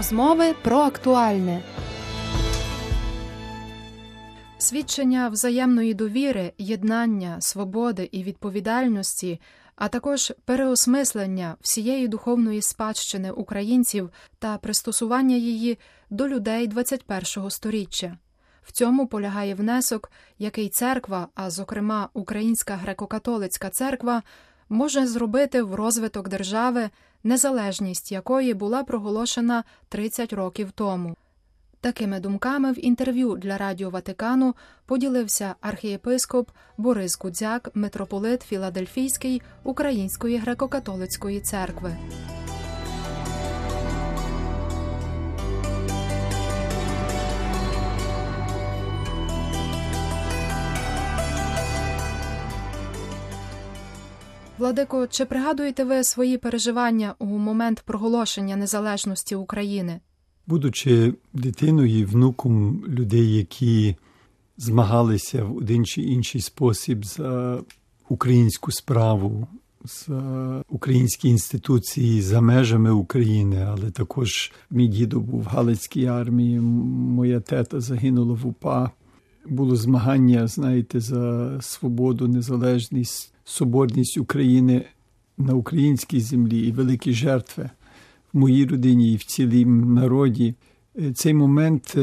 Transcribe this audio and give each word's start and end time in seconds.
Розмови 0.00 0.54
про 0.62 0.78
актуальне. 0.78 1.62
Свідчення 4.58 5.28
взаємної 5.28 5.94
довіри, 5.94 6.52
єднання, 6.58 7.40
свободи 7.40 8.08
і 8.12 8.22
відповідальності, 8.22 9.40
а 9.76 9.88
також 9.88 10.32
переосмислення 10.44 11.56
всієї 11.60 12.08
духовної 12.08 12.62
спадщини 12.62 13.30
українців 13.30 14.10
та 14.38 14.58
пристосування 14.58 15.36
її 15.36 15.78
до 16.10 16.28
людей 16.28 16.68
21-го 16.68 17.50
сторіччя. 17.50 18.16
В 18.62 18.72
цьому 18.72 19.06
полягає 19.06 19.54
внесок, 19.54 20.10
який 20.38 20.68
церква, 20.68 21.28
а 21.34 21.50
зокрема 21.50 22.08
Українська 22.12 22.80
греко-католицька 22.84 23.70
церква, 23.70 24.22
може 24.70 25.06
зробити 25.06 25.62
в 25.62 25.74
розвиток 25.74 26.28
держави, 26.28 26.90
незалежність 27.24 28.12
якої 28.12 28.54
була 28.54 28.82
проголошена 28.82 29.64
30 29.88 30.32
років 30.32 30.72
тому. 30.72 31.16
Такими 31.80 32.20
думками 32.20 32.72
в 32.72 32.84
інтерв'ю 32.84 33.36
для 33.36 33.56
Радіо 33.56 33.90
Ватикану 33.90 34.54
поділився 34.86 35.54
архієпископ 35.60 36.50
Борис 36.78 37.18
Гудзяк, 37.20 37.70
митрополит 37.74 38.42
Філадельфійський 38.42 39.42
Української 39.64 40.40
греко-католицької 40.40 41.40
церкви. 41.40 41.96
Владико, 54.60 55.06
чи 55.06 55.24
пригадуєте 55.24 55.84
ви 55.84 56.04
свої 56.04 56.38
переживання 56.38 57.14
у 57.18 57.26
момент 57.26 57.82
проголошення 57.86 58.56
незалежності 58.56 59.34
України? 59.34 60.00
Будучи 60.46 61.14
дитиною 61.32 61.98
і 61.98 62.04
внуком 62.04 62.84
людей, 62.88 63.36
які 63.36 63.96
змагалися 64.56 65.44
в 65.44 65.56
один 65.56 65.84
чи 65.84 66.02
інший 66.02 66.40
спосіб 66.40 67.04
за 67.04 67.60
українську 68.08 68.72
справу, 68.72 69.46
за 69.84 70.62
українські 70.68 71.28
інституції 71.28 72.22
за 72.22 72.40
межами 72.40 72.90
України, 72.90 73.66
але 73.70 73.90
також 73.90 74.52
мій 74.70 74.88
дідо 74.88 75.20
був 75.20 75.42
в 75.42 75.46
Галицькій 75.46 76.06
армії, 76.06 76.60
моя 76.60 77.40
тета 77.40 77.80
загинула 77.80 78.34
в 78.34 78.46
УПА. 78.46 78.90
Було 79.46 79.76
змагання, 79.76 80.46
знаєте, 80.46 81.00
за 81.00 81.56
свободу, 81.60 82.28
незалежність, 82.28 83.32
соборність 83.50 84.18
України 84.18 84.84
на 85.38 85.54
українській 85.54 86.20
землі 86.20 86.68
і 86.68 86.72
великі 86.72 87.12
жертви 87.12 87.70
в 88.32 88.38
моїй 88.38 88.66
родині 88.66 89.12
і 89.12 89.16
в 89.16 89.24
цілім 89.24 89.94
народі. 89.94 90.54
Цей 91.14 91.34
момент 91.34 91.94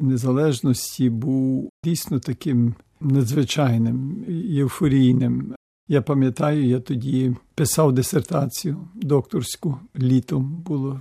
незалежності 0.00 1.10
був 1.10 1.70
дійсно 1.84 2.20
таким 2.20 2.74
надзвичайним, 3.00 4.24
євфорійним. 4.28 5.54
Я 5.88 6.02
пам'ятаю, 6.02 6.66
я 6.66 6.80
тоді 6.80 7.36
писав 7.54 7.92
дисертацію 7.92 8.76
докторську 8.94 9.78
літом 9.98 10.62
було 10.66 11.00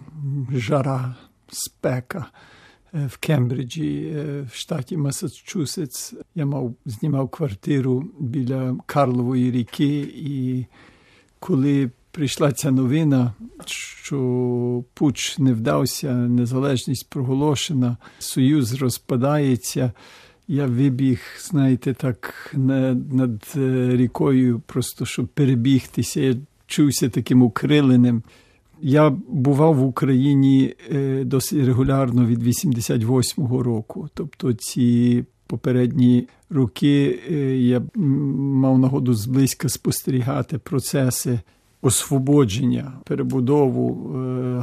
жара, 0.56 1.16
спека 1.48 2.26
в 2.94 3.18
Кембриджі, 3.18 4.16
в 4.52 4.56
штаті 4.56 4.98
Масачусетс. 4.98 6.14
Я 6.36 6.46
мав 6.46 6.76
знімав 6.86 7.30
квартиру 7.30 8.06
біля 8.20 8.76
Карлової 8.86 9.52
ріки, 9.52 10.00
і 10.16 10.66
коли 11.40 11.90
прийшла 12.12 12.52
ця 12.52 12.72
новина, 12.72 13.34
що 13.66 14.84
пуч 14.94 15.40
не 15.40 15.54
вдався, 15.54 16.14
незалежність 16.14 17.10
проголошена, 17.10 17.98
союз 18.20 18.74
розпадається. 18.74 19.92
Я 20.48 20.66
вибіг, 20.66 21.20
знаєте, 21.40 21.94
так 21.94 22.52
над 23.12 23.44
рікою, 23.92 24.62
просто 24.66 25.06
щоб 25.06 25.28
перебігтися. 25.28 26.22
Я 26.22 26.36
чувся 26.68 27.10
таким 27.10 27.42
укриленим. 27.42 28.24
Я 28.86 29.10
бував 29.28 29.76
в 29.76 29.84
Україні 29.84 30.74
досить 31.26 31.66
регулярно 31.66 32.26
від 32.26 32.44
88-го 32.44 33.64
року. 33.64 34.10
Тобто 34.14 34.54
ці 34.54 35.24
попередні 35.48 36.28
роки 36.50 37.20
я 37.60 37.82
мав 37.96 38.80
нагоду 38.80 39.14
зблизька 39.14 39.70
спостерігати 39.70 40.58
процеси 40.58 41.40
освободження, 41.82 42.94
перебудову, 43.06 44.12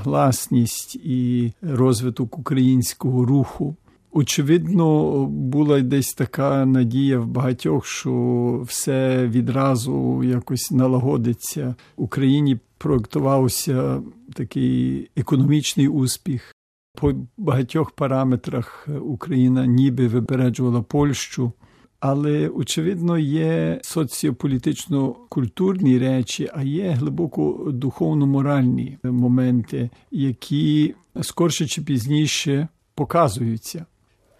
гласність 0.05 0.97
і 0.97 1.53
розвиток 1.63 2.39
українського 2.39 3.25
руху. 3.25 3.77
Очевидно, 4.13 5.27
була 5.27 5.81
десь 5.81 6.15
така 6.15 6.67
надія 6.67 7.19
в 7.19 7.27
багатьох, 7.27 7.87
що 7.87 8.65
все 8.67 9.27
відразу 9.27 10.25
якось 10.25 10.71
налагодиться. 10.71 11.75
Україні 11.97 12.59
проєктувався 12.79 14.03
такий 14.35 15.11
економічний 15.17 15.89
успіх. 15.89 16.55
По 17.01 17.13
багатьох 17.37 17.91
параметрах 17.91 18.89
Україна 19.03 19.67
ніби 19.67 20.09
випереджувала 20.09 20.83
Польщу. 20.83 21.53
Але, 22.01 22.49
очевидно, 22.49 23.19
є 23.19 23.81
соціополітично-культурні 23.83 25.99
речі, 25.99 26.49
а 26.55 26.63
є 26.63 26.91
глибоко 26.91 27.71
духовно-моральні 27.73 28.99
моменти, 29.03 29.91
які 30.11 30.95
скорше 31.21 31.67
чи 31.67 31.83
пізніше 31.83 32.69
показуються. 32.95 33.87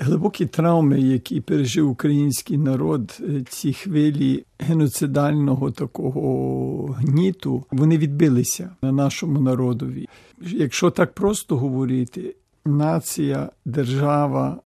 Глибокі 0.03 0.47
травми, 0.47 1.01
які 1.01 1.41
пережив 1.41 1.91
український 1.91 2.59
народ, 2.59 3.21
ці 3.49 3.73
хвилі 3.73 4.45
геноцидального 4.59 5.71
такого 5.71 6.87
гніту, 6.87 7.65
вони 7.71 7.99
відбилися 7.99 8.71
на 8.83 8.93
нашому 8.93 9.41
народові. 9.41 10.09
Якщо 10.41 10.91
так 10.91 11.15
просто 11.15 11.57
говорити, 11.57 12.37
нація, 12.65 13.51
держава, 13.65 14.61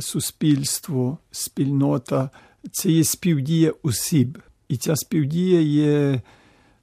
суспільство, 0.00 1.18
спільнота 1.30 2.30
це 2.72 2.90
є 2.90 3.04
співдія 3.04 3.72
осіб. 3.82 4.38
І 4.68 4.76
ця 4.76 4.96
співдія 4.96 5.60
є 5.60 6.22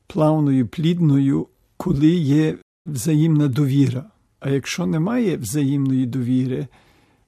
плавною, 0.07 0.67
плідною, 0.67 1.47
коли 1.77 2.09
є 2.09 2.57
взаємна 2.85 3.47
довіра. 3.47 4.05
А 4.39 4.49
якщо 4.49 4.85
немає 4.85 5.37
взаємної 5.37 6.05
довіри, 6.05 6.67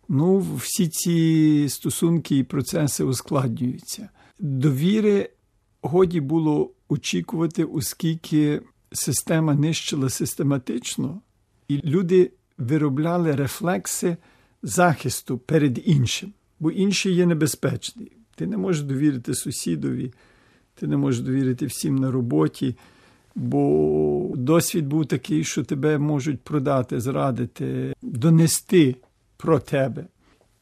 ну, 0.09 0.39
всі 0.39 0.87
ці 0.87 1.65
стосунки 1.69 2.37
і 2.37 2.43
процеси 2.43 3.03
ускладнюються. 3.03 4.09
Довіри 4.39 5.29
годі 5.81 6.21
було 6.21 6.71
очікувати, 6.89 7.63
оскільки 7.63 8.61
система 8.91 9.53
нищила 9.53 10.09
систематично, 10.09 11.21
і 11.67 11.77
люди 11.77 12.31
виробляли 12.57 13.35
рефлекси 13.35 14.17
захисту 14.63 15.37
перед 15.37 15.81
іншим, 15.87 16.33
бо 16.59 16.71
інший 16.71 17.13
є 17.13 17.25
небезпечний. 17.25 18.11
Ти 18.35 18.47
не 18.47 18.57
можеш 18.57 18.81
довірити 18.81 19.33
сусідові, 19.33 20.13
ти 20.75 20.87
не 20.87 20.97
можеш 20.97 21.21
довірити 21.21 21.65
всім 21.65 21.95
на 21.95 22.11
роботі, 22.11 22.75
бо 23.35 24.33
досвід 24.35 24.87
був 24.87 25.05
такий, 25.05 25.43
що 25.43 25.63
тебе 25.63 25.97
можуть 25.97 26.41
продати, 26.41 26.99
зрадити, 26.99 27.93
донести 28.01 28.95
про 29.39 29.59
тебе. 29.59 30.05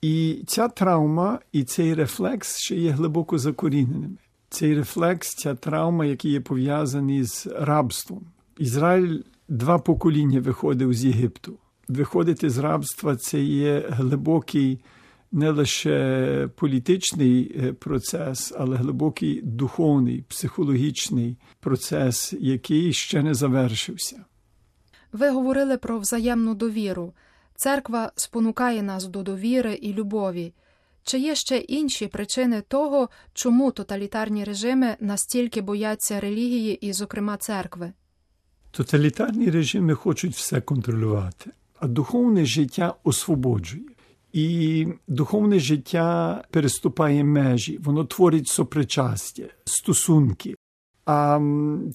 І 0.01 0.43
ця 0.47 0.67
травма 0.67 1.39
і 1.51 1.63
цей 1.63 1.93
рефлекс 1.93 2.57
ще 2.57 2.75
є 2.75 2.89
глибоко 2.89 3.37
закоріненими. 3.37 4.17
Цей 4.49 4.75
рефлекс, 4.75 5.35
ця 5.35 5.55
травма, 5.55 6.05
який 6.05 6.31
є 6.31 6.41
пов'язаний 6.41 7.23
з 7.23 7.47
рабством. 7.47 8.25
Ізраїль 8.57 9.21
два 9.47 9.79
покоління 9.79 10.39
виходив 10.39 10.93
з 10.93 11.05
Єгипту. 11.05 11.57
Виходити 11.87 12.49
з 12.49 12.57
рабства 12.57 13.15
це 13.15 13.41
є 13.41 13.85
глибокий 13.89 14.79
не 15.31 15.49
лише 15.49 16.49
політичний 16.55 17.43
процес, 17.79 18.53
але 18.57 18.77
глибокий 18.77 19.41
духовний, 19.41 20.21
психологічний 20.27 21.37
процес, 21.59 22.33
який 22.39 22.93
ще 22.93 23.23
не 23.23 23.33
завершився. 23.33 24.25
Ви 25.13 25.29
говорили 25.29 25.77
про 25.77 25.99
взаємну 25.99 26.55
довіру. 26.55 27.13
Церква 27.57 28.11
спонукає 28.15 28.83
нас 28.83 29.05
до 29.05 29.23
довіри 29.23 29.73
і 29.73 29.93
любові. 29.93 30.53
Чи 31.03 31.19
є 31.19 31.35
ще 31.35 31.57
інші 31.57 32.07
причини 32.07 32.61
того, 32.67 33.09
чому 33.33 33.71
тоталітарні 33.71 34.43
режими 34.43 34.95
настільки 34.99 35.61
бояться 35.61 36.19
релігії 36.19 36.87
і, 36.87 36.93
зокрема, 36.93 37.37
церкви? 37.37 37.91
Тоталітарні 38.71 39.49
режими 39.49 39.93
хочуть 39.93 40.35
все 40.35 40.61
контролювати, 40.61 41.51
а 41.79 41.87
духовне 41.87 42.45
життя 42.45 42.93
освободжує. 43.03 43.83
І 44.33 44.87
духовне 45.07 45.59
життя 45.59 46.43
переступає 46.51 47.23
межі, 47.23 47.77
воно 47.77 48.05
творить 48.05 48.47
сопричастя, 48.47 49.43
стосунки. 49.65 50.55
А 51.09 51.39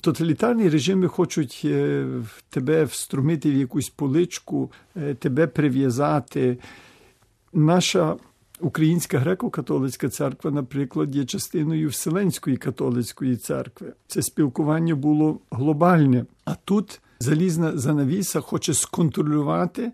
тоталітарні 0.00 0.68
режими 0.68 1.08
хочуть 1.08 1.62
е, 1.64 2.06
тебе 2.50 2.84
вструмити 2.84 3.50
в 3.50 3.54
якусь 3.54 3.88
поличку, 3.88 4.72
е, 4.96 5.14
тебе 5.14 5.46
прив'язати. 5.46 6.58
Наша 7.52 8.16
Українська 8.60 9.18
греко-католицька 9.18 10.08
церква, 10.08 10.50
наприклад, 10.50 11.16
є 11.16 11.24
частиною 11.24 11.88
Вселенської 11.88 12.56
католицької 12.56 13.36
церкви. 13.36 13.92
Це 14.06 14.22
спілкування 14.22 14.94
було 14.94 15.38
глобальне. 15.50 16.24
А 16.44 16.54
тут 16.54 17.00
залізна 17.20 17.78
занавіса 17.78 18.40
хоче 18.40 18.74
сконтролювати 18.74 19.92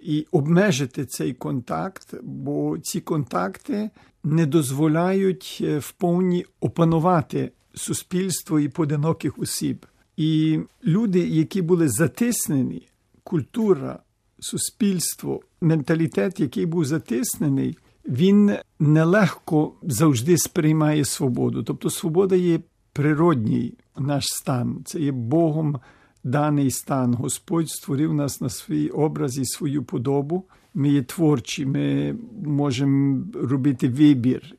і 0.00 0.26
обмежити 0.32 1.04
цей 1.06 1.32
контакт, 1.32 2.14
бо 2.22 2.78
ці 2.78 3.00
контакти 3.00 3.90
не 4.24 4.46
дозволяють 4.46 5.58
е, 5.60 5.78
вповні 5.78 6.46
опанувати 6.60 7.52
суспільство 7.74 8.60
і 8.60 8.68
поодиноких 8.68 9.38
осіб. 9.38 9.86
І 10.16 10.60
люди, 10.84 11.18
які 11.18 11.62
були 11.62 11.88
затиснені, 11.88 12.88
культура, 13.24 13.98
суспільство, 14.38 15.40
менталітет, 15.60 16.40
який 16.40 16.66
був 16.66 16.84
затиснений, 16.84 17.78
він 18.08 18.56
нелегко 18.78 19.72
завжди 19.82 20.38
сприймає 20.38 21.04
свободу. 21.04 21.62
Тобто, 21.62 21.90
свобода 21.90 22.36
є 22.36 22.60
природній 22.92 23.74
наш 23.98 24.24
стан, 24.26 24.82
це 24.84 25.00
є 25.00 25.12
Богом 25.12 25.80
даний 26.24 26.70
стан. 26.70 27.14
Господь 27.14 27.70
створив 27.70 28.14
нас 28.14 28.40
на 28.40 28.48
свій 28.48 28.88
образ 28.88 29.38
і 29.38 29.44
свою 29.44 29.82
подобу. 29.82 30.44
Ми 30.74 30.88
є 30.88 31.02
творчі, 31.02 31.66
ми 31.66 32.16
можемо 32.44 33.24
робити 33.34 33.88
вибір. 33.88 34.56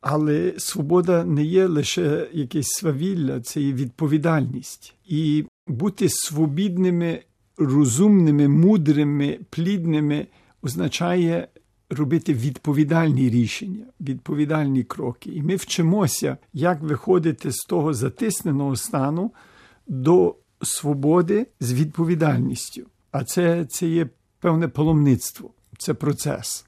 Але 0.00 0.54
свобода 0.58 1.24
не 1.24 1.44
є 1.44 1.66
лише 1.66 2.28
якесь 2.32 2.68
свавілля, 2.68 3.40
це 3.40 3.60
є 3.60 3.72
відповідальність. 3.72 4.94
І 5.06 5.44
бути 5.66 6.08
свобідними, 6.08 7.22
розумними, 7.56 8.48
мудрими, 8.48 9.38
плідними 9.50 10.26
означає 10.62 11.48
робити 11.90 12.34
відповідальні 12.34 13.30
рішення, 13.30 13.84
відповідальні 14.00 14.84
кроки. 14.84 15.30
І 15.30 15.42
ми 15.42 15.56
вчимося, 15.56 16.36
як 16.52 16.80
виходити 16.80 17.52
з 17.52 17.56
того 17.56 17.94
затисненого 17.94 18.76
стану 18.76 19.30
до 19.88 20.36
свободи 20.62 21.46
з 21.60 21.72
відповідальністю. 21.72 22.82
А 23.10 23.24
це, 23.24 23.64
це 23.64 23.88
є 23.88 24.06
певне 24.40 24.68
паломництво, 24.68 25.50
це 25.78 25.94
процес. 25.94 26.66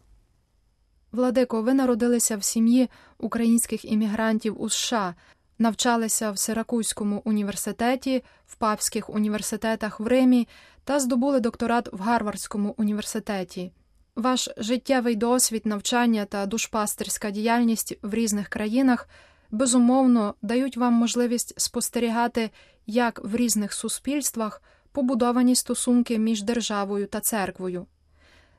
Владико, 1.13 1.63
ви 1.63 1.75
народилися 1.75 2.37
в 2.37 2.45
сім'ї 2.45 2.89
українських 3.19 3.85
іммігрантів 3.85 4.63
у 4.63 4.69
США, 4.69 5.15
навчалися 5.59 6.31
в 6.31 6.39
Сиракузькому 6.39 7.23
університеті, 7.25 8.25
в 8.47 8.55
папських 8.55 9.11
університетах 9.11 10.01
в 10.01 10.07
Римі 10.07 10.49
та 10.85 11.01
здобули 11.01 11.41
докторат 11.41 11.89
в 11.93 12.01
Гарвардському 12.01 12.75
університеті. 12.79 13.73
Ваш 14.17 14.49
життєвий 14.57 15.17
досвід, 15.17 15.67
навчання 15.67 16.25
та 16.25 16.47
душпастерська 16.47 17.31
діяльність 17.31 17.99
в 18.03 18.15
різних 18.15 18.49
країнах 18.49 19.09
безумовно 19.51 20.35
дають 20.43 20.77
вам 20.77 20.93
можливість 20.93 21.61
спостерігати, 21.61 22.51
як 22.87 23.21
в 23.25 23.37
різних 23.37 23.73
суспільствах 23.73 24.63
побудовані 24.93 25.55
стосунки 25.55 26.19
між 26.19 26.43
державою 26.43 27.07
та 27.07 27.21
церквою. 27.21 27.87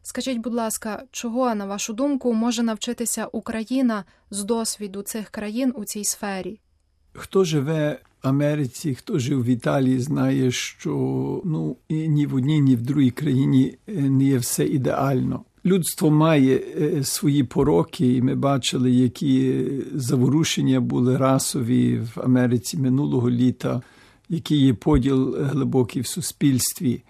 Скажіть, 0.05 0.37
будь 0.37 0.53
ласка, 0.53 1.03
чого, 1.11 1.55
на 1.55 1.65
вашу 1.65 1.93
думку, 1.93 2.33
може 2.33 2.63
навчитися 2.63 3.25
Україна 3.31 4.03
з 4.31 4.43
досвіду 4.43 5.01
цих 5.01 5.29
країн 5.29 5.73
у 5.75 5.85
цій 5.85 6.03
сфері? 6.03 6.59
Хто 7.13 7.43
живе 7.43 7.99
в 8.23 8.27
Америці, 8.27 8.95
хто 8.95 9.19
жив 9.19 9.43
в 9.43 9.45
Італії, 9.45 9.99
знає, 9.99 10.51
що 10.51 10.91
ну 11.45 11.77
ні 11.89 12.25
в 12.25 12.35
одній, 12.35 12.59
ні 12.59 12.75
в 12.75 12.81
другій 12.81 13.11
країні 13.11 13.77
е, 13.87 13.93
не 13.93 14.23
є 14.23 14.37
все 14.37 14.65
ідеально. 14.65 15.43
Людство 15.65 16.11
має 16.11 16.57
е, 16.57 17.03
свої 17.03 17.43
пороки, 17.43 18.15
і 18.15 18.21
ми 18.21 18.35
бачили, 18.35 18.91
які 18.91 19.65
заворушення 19.93 20.79
були 20.79 21.17
расові 21.17 21.99
в 21.99 22.19
Америці 22.23 22.77
минулого 22.77 23.29
літа, 23.29 23.81
який 24.29 24.65
є 24.65 24.73
поділ 24.73 25.35
глибокий 25.39 26.01
в 26.01 26.07
суспільстві. 26.07 27.03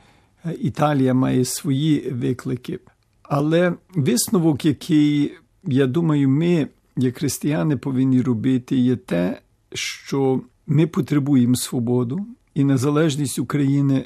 Італія 0.60 1.14
має 1.14 1.46
свої 1.46 2.10
виклики. 2.10 2.80
Але 3.24 3.74
висновок, 3.96 4.66
який, 4.66 5.34
я 5.64 5.88
думаю, 5.88 6.30
ми, 6.30 6.68
як 6.98 7.18
християни, 7.18 7.78
повинні 7.78 8.22
робити, 8.22 8.76
є 8.76 8.96
те, 8.96 9.42
що 9.74 10.42
ми 10.68 10.88
потребуємо 10.88 11.56
свободу, 11.56 12.26
і 12.54 12.64
незалежність 12.64 13.40
України 13.40 14.06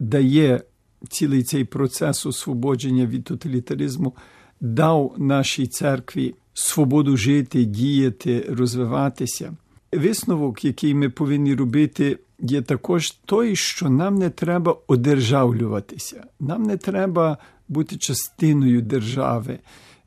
дає 0.00 0.60
цілий 1.08 1.42
цей 1.42 1.64
процес 1.64 2.26
освободження 2.26 3.06
від 3.06 3.24
тоталітаризму, 3.24 4.14
дав 4.60 5.14
нашій 5.18 5.66
церкві 5.66 6.34
свободу 6.54 7.16
жити, 7.16 7.64
діяти, 7.64 8.46
розвиватися. 8.48 9.56
Висновок, 9.92 10.64
який 10.64 10.94
ми 10.94 11.08
повинні 11.08 11.54
робити, 11.54 12.18
є 12.42 12.62
також 12.62 13.10
той, 13.10 13.56
що 13.56 13.90
нам 13.90 14.14
не 14.14 14.30
треба 14.30 14.76
одержавлюватися, 14.86 16.24
нам 16.40 16.62
не 16.62 16.76
треба 16.76 17.38
бути 17.68 17.96
частиною 17.96 18.82
держави. 18.82 19.58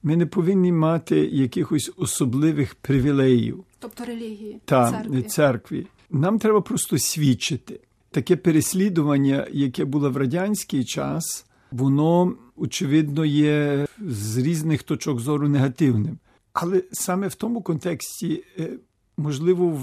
Ми 0.03 0.15
не 0.15 0.25
повинні 0.25 0.71
мати 0.71 1.19
якихось 1.19 1.91
особливих 1.97 2.75
привілеїв. 2.75 3.63
Тобто 3.79 4.05
релігії 4.05 4.59
та 4.65 4.91
церкві. 4.91 5.21
церкві. 5.21 5.87
Нам 6.11 6.39
треба 6.39 6.61
просто 6.61 6.97
свідчити. 6.97 7.79
Таке 8.11 8.35
переслідування, 8.35 9.47
яке 9.51 9.85
було 9.85 10.09
в 10.09 10.17
радянський 10.17 10.85
час, 10.85 11.45
воно 11.71 12.33
очевидно 12.55 13.25
є 13.25 13.87
з 14.07 14.37
різних 14.37 14.83
точок 14.83 15.19
зору 15.19 15.49
негативним. 15.49 16.17
Але 16.53 16.83
саме 16.91 17.27
в 17.27 17.35
тому 17.35 17.61
контексті, 17.61 18.43
е, 18.59 18.69
можливо, 19.17 19.67
в 19.67 19.81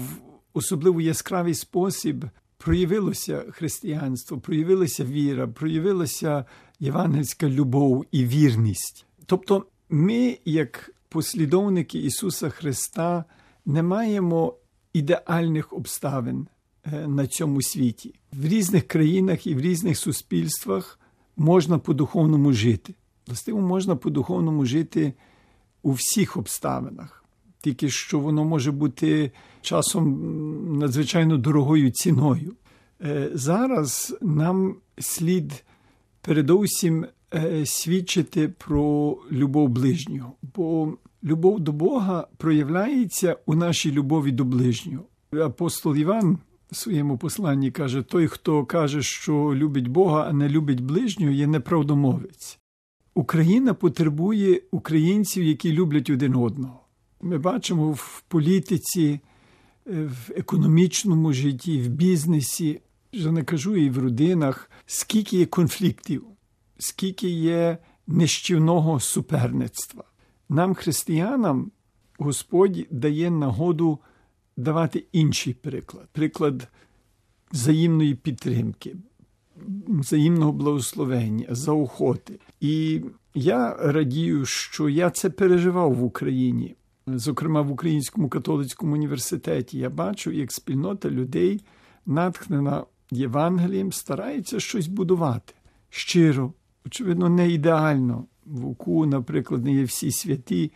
особливо 0.53 1.01
яскравий 1.01 1.53
спосіб 1.53 2.25
проявилося 2.61 3.45
християнство, 3.51 4.37
проявилася 4.37 5.05
віра, 5.05 5.47
проявилася 5.47 6.45
євангельська 6.79 7.49
любов 7.49 8.05
і 8.11 8.25
вірність. 8.25 9.05
Тобто, 9.25 9.65
ми, 9.89 10.37
як 10.45 10.93
послідовники 11.09 11.99
Ісуса 11.99 12.49
Христа, 12.49 13.25
не 13.65 13.83
маємо 13.83 14.55
ідеальних 14.93 15.73
обставин 15.73 16.47
е, 16.85 17.07
на 17.07 17.27
цьому 17.27 17.61
світі. 17.61 18.15
В 18.33 18.45
різних 18.45 18.87
країнах 18.87 19.47
і 19.47 19.55
в 19.55 19.61
різних 19.61 19.97
суспільствах 19.97 20.99
можна 21.37 21.79
по-духовному 21.79 22.53
жити. 22.53 22.93
Властиво, 23.27 23.61
можна 23.61 23.95
по-духовному 23.95 24.65
жити 24.65 25.13
у 25.81 25.91
всіх 25.91 26.37
обставинах, 26.37 27.20
тільки 27.61 27.89
що 27.89 28.19
воно 28.19 28.45
може 28.45 28.71
бути 28.71 29.31
часом 29.61 30.77
надзвичайно 30.79 31.37
дорогою 31.37 31.91
ціною. 31.91 32.53
Е, 33.01 33.29
зараз 33.33 34.17
нам 34.21 34.75
слід 34.99 35.63
передовсім 36.21 37.05
е, 37.33 37.65
свідчити 37.65 38.47
про 38.47 39.17
любов 39.31 39.69
ближнього, 39.69 40.33
бо 40.55 40.93
любов 41.23 41.59
до 41.59 41.71
Бога 41.71 42.27
проявляється 42.37 43.37
у 43.45 43.55
нашій 43.55 43.91
любові 43.91 44.31
до 44.31 44.45
ближнього. 44.45 45.03
Апостол 45.31 45.95
Іван 45.95 46.37
в 46.71 46.75
своєму 46.75 47.17
посланні 47.17 47.71
каже: 47.71 48.01
той, 48.01 48.27
хто 48.27 48.65
каже, 48.65 49.03
що 49.03 49.33
любить 49.55 49.87
Бога, 49.87 50.25
а 50.29 50.33
не 50.33 50.49
любить 50.49 50.81
ближнього, 50.81 51.31
є 51.31 51.47
неправдомовець. 51.47 52.59
Україна 53.13 53.73
потребує 53.73 54.61
українців, 54.71 55.43
які 55.43 55.73
люблять 55.73 56.09
один 56.09 56.35
одного. 56.35 56.79
Ми 57.21 57.37
бачимо 57.37 57.91
в 57.91 58.23
політиці, 58.27 59.19
е, 59.87 60.03
в 60.03 60.31
економічному 60.35 61.33
житті, 61.33 61.81
в 61.81 61.87
бізнесі, 61.87 62.81
вже 63.13 63.31
не 63.31 63.43
кажу 63.43 63.75
і 63.75 63.89
в 63.89 63.97
родинах, 63.97 64.71
скільки 64.85 65.37
є 65.37 65.45
конфліктів, 65.45 66.23
скільки 66.77 67.29
є 67.29 67.77
нищівного 68.07 68.99
суперництва. 68.99 70.03
Нам, 70.49 70.73
християнам, 70.73 71.71
Господь 72.17 72.87
дає 72.91 73.31
нагоду 73.31 73.99
давати 74.57 75.05
інший 75.11 75.53
приклад, 75.53 76.07
приклад 76.11 76.67
взаємної 77.51 78.15
підтримки, 78.15 78.95
взаємного 79.87 80.51
благословення, 80.51 81.47
заохоти. 81.49 82.39
І 82.59 83.01
я 83.35 83.75
радію, 83.79 84.45
що 84.45 84.89
я 84.89 85.09
це 85.09 85.29
переживав 85.29 85.93
в 85.95 86.03
Україні, 86.03 86.75
зокрема 87.07 87.61
в 87.61 87.71
Українському 87.71 88.29
католицькому 88.29 88.93
університеті. 88.93 89.77
Я 89.77 89.89
бачу, 89.89 90.31
як 90.31 90.51
спільнота 90.51 91.09
людей, 91.09 91.61
натхнена 92.05 92.85
Євангелієм, 93.11 93.91
старається 93.91 94.59
щось 94.59 94.87
будувати 94.87 95.53
щиро, 95.89 96.53
очевидно, 96.85 97.29
не 97.29 97.49
ідеально. 97.49 98.25
В 98.45 98.65
УКУ, 98.65 99.05
наприклад, 99.05 99.65
не 99.65 99.73
є 99.73 99.83
всі 99.83 100.11
святі. 100.11 100.71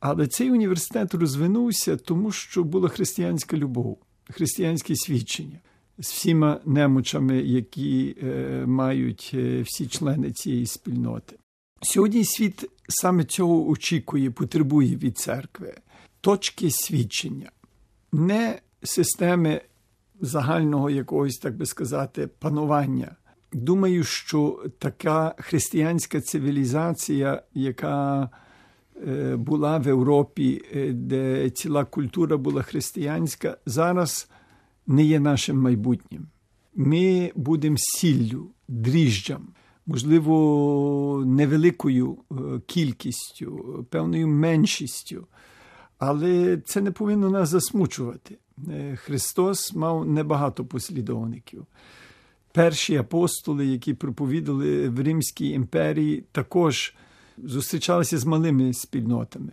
Але 0.00 0.26
цей 0.26 0.50
університет 0.50 1.14
розвинувся, 1.14 1.96
тому 1.96 2.32
що 2.32 2.64
була 2.64 2.88
християнська 2.88 3.56
любов. 3.56 3.98
християнське 4.30 4.96
свідчення 4.96 5.58
з 5.98 6.12
всіма 6.12 6.60
немочами, 6.64 7.36
які 7.36 8.16
е, 8.22 8.64
мають 8.66 9.30
е, 9.34 9.62
всі 9.62 9.86
члени 9.86 10.30
цієї 10.30 10.66
спільноти. 10.66 11.36
Сьогодні 11.82 12.24
світ 12.24 12.70
саме 12.88 13.24
цього 13.24 13.68
очікує, 13.68 14.30
потребує 14.30 14.96
від 14.96 15.18
церкви 15.18 15.74
точки 16.20 16.70
свідчення, 16.70 17.50
не 18.12 18.58
системи 18.82 19.60
загального 20.20 20.90
якогось, 20.90 21.36
так 21.36 21.56
би 21.56 21.66
сказати, 21.66 22.28
панування. 22.38 23.16
Думаю, 23.52 24.04
що 24.04 24.64
така 24.78 25.34
християнська 25.38 26.20
цивілізація, 26.20 27.42
яка 27.54 28.30
е, 29.06 29.36
була 29.36 29.78
в 29.78 29.86
Європі, 29.86 30.62
де 30.92 31.50
ціла 31.50 31.84
культура 31.84 32.36
була 32.36 32.62
християнська, 32.62 33.56
зараз 33.66 34.28
не 34.86 35.04
є 35.04 35.20
нашим 35.20 35.58
майбутнім. 35.60 36.26
Ми 36.74 37.32
будемо 37.34 37.76
сіллю, 37.78 38.50
дріжджам, 38.68 39.48
можливо, 39.86 41.22
невеликою 41.26 42.18
е, 42.30 42.34
кількістю, 42.66 43.86
певною 43.90 44.28
меншістю. 44.28 45.26
Але 45.98 46.56
це 46.64 46.80
не 46.80 46.90
повинно 46.90 47.30
нас 47.30 47.48
засмучувати. 47.48 48.38
Е, 48.68 48.96
Христос 48.96 49.74
мав 49.74 50.06
небагато 50.06 50.64
послідовників. 50.64 51.66
Перші 52.52 52.96
апостоли, 52.96 53.66
які 53.66 53.94
проповідали 53.94 54.88
в 54.88 55.00
Римській 55.00 55.48
імперії, 55.48 56.24
також 56.32 56.94
зустрічалися 57.38 58.18
з 58.18 58.24
малими 58.24 58.72
спільнотами. 58.72 59.52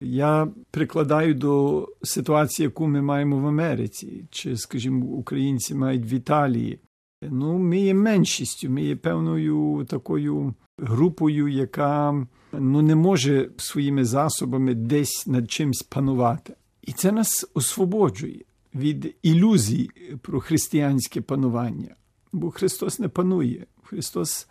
Я 0.00 0.48
прикладаю 0.70 1.34
до 1.34 1.88
ситуації, 2.02 2.64
яку 2.64 2.86
ми 2.86 3.02
маємо 3.02 3.38
в 3.38 3.46
Америці, 3.46 4.24
чи, 4.30 4.56
скажімо, 4.56 5.06
українці 5.06 5.74
мають 5.74 6.12
в 6.12 6.14
Італії. 6.14 6.78
Ну, 7.22 7.58
ми 7.58 7.80
є 7.80 7.94
меншістю, 7.94 8.70
ми 8.70 8.82
є 8.82 8.96
певною 8.96 9.86
такою 9.88 10.54
групою, 10.78 11.48
яка 11.48 12.26
ну, 12.52 12.82
не 12.82 12.94
може 12.94 13.50
своїми 13.56 14.04
засобами 14.04 14.74
десь 14.74 15.26
над 15.26 15.50
чимсь 15.50 15.82
панувати. 15.82 16.54
І 16.82 16.92
це 16.92 17.12
нас 17.12 17.50
освободжує 17.54 18.44
від 18.74 19.16
ілюзій 19.22 19.90
про 20.22 20.40
християнське 20.40 21.20
панування. 21.20 21.94
Бо 22.32 22.50
Христос 22.50 22.98
не 22.98 23.08
панує, 23.08 23.66
Христос 23.82 24.48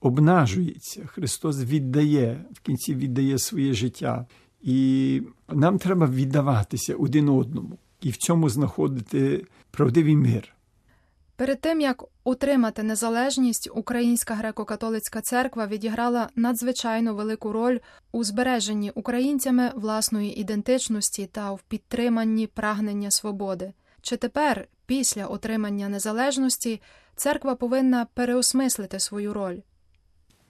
обнажується, 0.00 1.06
Христос 1.06 1.64
віддає, 1.64 2.44
в 2.52 2.60
кінці 2.60 2.94
віддає 2.94 3.38
своє 3.38 3.72
життя. 3.72 4.26
І 4.62 5.22
нам 5.48 5.78
треба 5.78 6.06
віддаватися 6.06 6.94
один 6.94 7.28
одному 7.28 7.78
і 8.00 8.10
в 8.10 8.16
цьому 8.16 8.48
знаходити 8.48 9.46
правдивий 9.70 10.16
мир. 10.16 10.53
Перед 11.36 11.60
тим 11.60 11.80
як 11.80 12.04
утримати 12.24 12.82
незалежність, 12.82 13.70
Українська 13.74 14.34
греко-католицька 14.34 15.20
церква 15.20 15.66
відіграла 15.66 16.28
надзвичайно 16.36 17.14
велику 17.14 17.52
роль 17.52 17.78
у 18.12 18.24
збереженні 18.24 18.90
українцями 18.90 19.72
власної 19.74 20.40
ідентичності 20.40 21.26
та 21.26 21.52
в 21.52 21.62
підтриманні 21.62 22.46
прагнення 22.46 23.10
свободи. 23.10 23.72
Чи 24.02 24.16
тепер, 24.16 24.68
після 24.86 25.26
отримання 25.26 25.88
незалежності, 25.88 26.80
церква 27.16 27.54
повинна 27.54 28.06
переосмислити 28.14 29.00
свою 29.00 29.34
роль? 29.34 29.58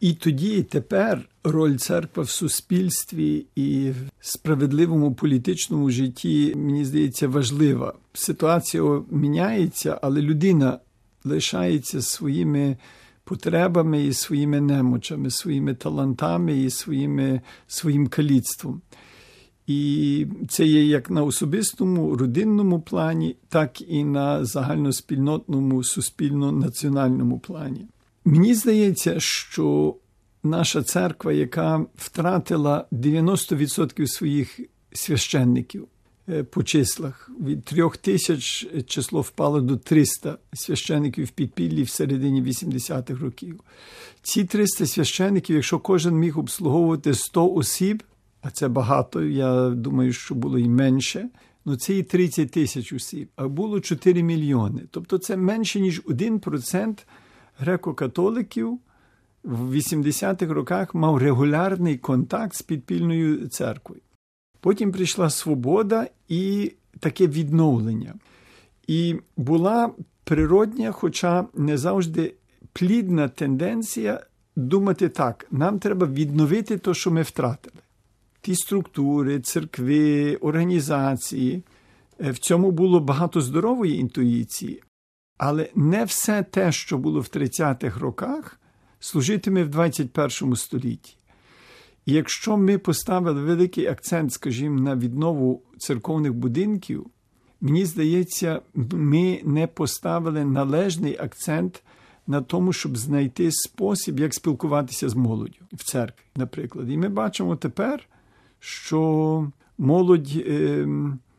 І 0.04 0.12
тоді, 0.12 0.58
і 0.58 0.62
тепер 0.62 1.28
роль 1.44 1.76
церкви 1.76 2.22
в 2.22 2.30
суспільстві 2.30 3.46
і 3.54 3.90
в 3.90 3.96
справедливому 4.20 5.14
політичному 5.14 5.90
житті, 5.90 6.52
мені 6.56 6.84
здається, 6.84 7.28
важлива. 7.28 7.94
Ситуація 8.12 9.02
міняється, 9.10 9.98
але 10.02 10.22
людина 10.22 10.78
лишається 11.24 12.02
своїми 12.02 12.76
потребами 13.24 14.06
і 14.06 14.12
своїми 14.12 14.60
немочами, 14.60 15.30
своїми 15.30 15.74
талантами 15.74 16.62
і 16.62 16.70
своїми, 16.70 17.40
своїм 17.66 18.06
каліцтвом. 18.06 18.80
І 19.66 20.26
це 20.48 20.66
є 20.66 20.84
як 20.84 21.10
на 21.10 21.22
особистому 21.22 22.16
родинному 22.16 22.80
плані, 22.80 23.36
так 23.48 23.80
і 23.80 24.04
на 24.04 24.44
загальноспільнотному 24.44 25.84
суспільно-національному 25.84 27.38
плані. 27.38 27.86
Мені 28.24 28.54
здається, 28.54 29.20
що 29.20 29.96
наша 30.42 30.82
церква, 30.82 31.32
яка 31.32 31.86
втратила 31.96 32.86
90% 32.92 34.06
своїх 34.06 34.60
священників 34.92 35.88
по 36.50 36.62
числах, 36.62 37.30
від 37.40 37.64
трьох 37.64 37.96
тисяч 37.96 38.66
число 38.86 39.20
впало 39.20 39.60
до 39.60 39.76
300 39.76 40.38
священників 40.52 41.24
в 41.24 41.30
підпіллі 41.30 41.82
в 41.82 41.88
середині 41.88 42.42
80-х 42.42 43.22
років. 43.22 43.60
Ці 44.22 44.44
300 44.44 44.86
священників, 44.86 45.56
якщо 45.56 45.78
кожен 45.78 46.14
міг 46.14 46.38
обслуговувати 46.38 47.14
100 47.14 47.54
осіб, 47.54 48.02
а 48.42 48.50
це 48.50 48.68
багато, 48.68 49.22
я 49.22 49.70
думаю, 49.70 50.12
що 50.12 50.34
було 50.34 50.58
і 50.58 50.68
менше. 50.68 51.28
Ну, 51.64 51.76
це 51.76 51.94
і 51.94 52.02
30 52.02 52.50
тисяч 52.50 52.92
осіб, 52.92 53.28
а 53.36 53.48
було 53.48 53.80
4 53.80 54.22
мільйони. 54.22 54.82
Тобто 54.90 55.18
це 55.18 55.36
менше, 55.36 55.80
ніж 55.80 56.02
1% 56.02 56.96
греко-католиків 57.60 58.78
в 59.44 59.74
80-х 59.74 60.54
роках 60.54 60.94
мав 60.94 61.18
регулярний 61.18 61.98
контакт 61.98 62.54
з 62.54 62.62
підпільною 62.62 63.48
церквою. 63.48 64.00
Потім 64.60 64.92
прийшла 64.92 65.30
свобода 65.30 66.06
і 66.28 66.72
таке 67.00 67.26
відновлення. 67.26 68.14
І 68.86 69.16
була 69.36 69.90
природня, 70.24 70.92
хоча 70.92 71.46
не 71.54 71.78
завжди 71.78 72.34
плідна 72.72 73.28
тенденція 73.28 74.20
думати 74.56 75.08
так: 75.08 75.46
нам 75.50 75.78
треба 75.78 76.06
відновити 76.06 76.78
те, 76.78 76.94
що 76.94 77.10
ми 77.10 77.22
втратили. 77.22 77.76
Ті 78.40 78.54
структури, 78.54 79.40
церкви, 79.40 80.36
організації. 80.36 81.62
В 82.20 82.38
цьому 82.38 82.70
було 82.70 83.00
багато 83.00 83.40
здорової 83.40 83.98
інтуїції, 83.98 84.82
але 85.38 85.70
не 85.74 86.04
все 86.04 86.42
те, 86.42 86.72
що 86.72 86.98
було 86.98 87.20
в 87.20 87.24
30-х 87.24 88.00
роках, 88.00 88.60
служитиме 89.00 89.64
в 89.64 89.68
21 89.68 90.56
столітті. 90.56 91.16
І 92.06 92.12
якщо 92.12 92.56
ми 92.56 92.78
поставили 92.78 93.42
великий 93.42 93.86
акцент, 93.86 94.32
скажімо, 94.32 94.80
на 94.80 94.96
віднову 94.96 95.62
церковних 95.78 96.34
будинків, 96.34 97.06
мені 97.60 97.84
здається, 97.84 98.60
ми 98.92 99.40
не 99.44 99.66
поставили 99.66 100.44
належний 100.44 101.16
акцент 101.18 101.82
на 102.26 102.40
тому, 102.40 102.72
щоб 102.72 102.96
знайти 102.96 103.52
спосіб, 103.52 104.20
як 104.20 104.34
спілкуватися 104.34 105.08
з 105.08 105.14
молоддю 105.14 105.64
в 105.72 105.84
церкві, 105.84 106.24
наприклад. 106.36 106.90
І 106.90 106.96
ми 106.96 107.08
бачимо 107.08 107.56
тепер, 107.56 108.08
що 108.60 109.50
молодь. 109.78 110.28
Е 110.36 110.86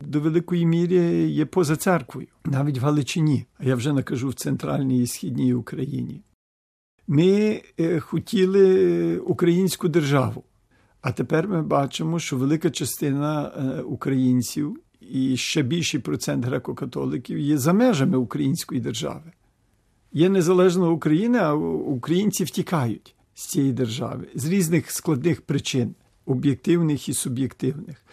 до 0.01 0.19
великої 0.19 0.65
міри 0.65 0.97
є 1.29 1.45
поза 1.45 1.75
церквою, 1.75 2.27
навіть 2.45 2.77
в 2.77 2.83
Галичині, 2.83 3.45
а 3.57 3.65
я 3.65 3.75
вже 3.75 3.93
не 3.93 4.03
кажу 4.03 4.29
в 4.29 4.33
центральній 4.33 5.03
і 5.03 5.07
східній 5.07 5.53
Україні. 5.53 6.21
Ми 7.07 7.61
хотіли 7.99 9.17
українську 9.17 9.87
державу, 9.87 10.43
а 11.01 11.11
тепер 11.11 11.47
ми 11.47 11.61
бачимо, 11.61 12.19
що 12.19 12.37
велика 12.37 12.69
частина 12.69 13.51
українців 13.85 14.79
і 15.01 15.37
ще 15.37 15.61
більший 15.61 15.99
процент 15.99 16.45
греко-католиків 16.45 17.37
є 17.37 17.57
за 17.57 17.73
межами 17.73 18.17
української 18.17 18.81
держави. 18.81 19.31
Є 20.13 20.29
незалежна 20.29 20.89
Україна, 20.89 21.39
а 21.39 21.53
українці 21.53 22.43
втікають 22.43 23.15
з 23.33 23.45
цієї 23.45 23.73
держави 23.73 24.27
з 24.35 24.45
різних 24.45 24.91
складних 24.91 25.41
причин, 25.41 25.95
об'єктивних 26.25 27.09
і 27.09 27.13
суб'єктивних. 27.13 28.05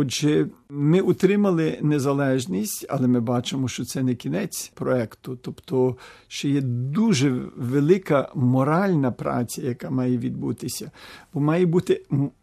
Отже, 0.00 0.46
ми 0.70 1.00
утримали 1.00 1.78
незалежність, 1.82 2.86
але 2.88 3.08
ми 3.08 3.20
бачимо, 3.20 3.68
що 3.68 3.84
це 3.84 4.02
не 4.02 4.14
кінець 4.14 4.72
проекту. 4.74 5.38
Тобто, 5.42 5.96
ще 6.28 6.48
є 6.48 6.60
дуже 6.60 7.30
велика 7.56 8.28
моральна 8.34 9.12
праця, 9.12 9.62
яка 9.62 9.90
має 9.90 10.18
відбутися, 10.18 10.90
бо 11.34 11.40
має 11.40 11.66
бути 11.66 12.02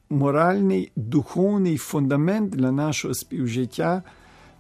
моральний 0.09 0.91
духовний 0.95 1.77
фундамент 1.77 2.49
для 2.49 2.71
нашого 2.71 3.13
співжиття, 3.13 4.03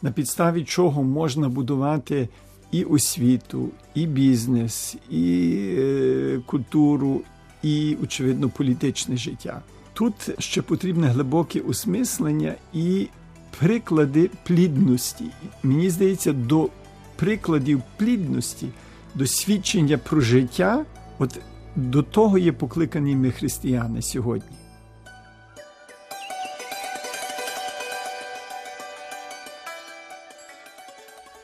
на 0.01 0.11
підставі 0.11 0.63
чого 0.63 1.03
можна 1.03 1.49
будувати 1.49 2.29
і 2.71 2.83
освіту, 2.83 3.69
і 3.95 4.07
бізнес, 4.07 4.95
і 5.09 5.55
е, 5.77 6.41
культуру, 6.45 7.21
і 7.63 7.97
очевидно 8.03 8.49
політичне 8.49 9.17
життя. 9.17 9.61
Тут 9.95 10.29
ще 10.39 10.61
потрібне 10.61 11.07
глибоке 11.07 11.59
осмислення 11.59 12.55
і 12.73 13.07
приклади 13.59 14.29
плідності. 14.43 15.25
Мені 15.63 15.89
здається, 15.89 16.33
до 16.33 16.69
прикладів 17.15 17.81
плідності, 17.97 18.67
до 19.13 19.27
свідчення 19.27 19.97
про 19.97 20.21
життя, 20.21 20.85
от 21.19 21.39
до 21.75 22.03
того 22.03 22.37
є 22.37 22.51
покликані 22.51 23.15
ми 23.15 23.31
християни 23.31 24.01
сьогодні. 24.01 24.57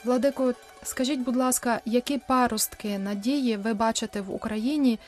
Владико, 0.06 0.54
скажіть, 0.84 1.20
будь 1.20 1.36
ласка, 1.36 1.82
які 1.86 2.18
паростки 2.18 3.00
надії 3.00 3.58
ви 3.58 3.74
бачите 3.74 4.22
в 4.22 4.32
Україні, 4.36 5.00